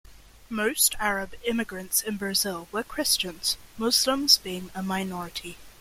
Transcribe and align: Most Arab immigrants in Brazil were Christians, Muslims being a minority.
Most 0.49 0.95
Arab 0.99 1.35
immigrants 1.43 2.01
in 2.01 2.17
Brazil 2.17 2.67
were 2.71 2.81
Christians, 2.81 3.57
Muslims 3.77 4.39
being 4.39 4.71
a 4.73 4.81
minority. 4.81 5.57